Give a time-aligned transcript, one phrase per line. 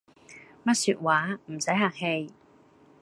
[0.63, 2.33] 乜說話，唔洗客氣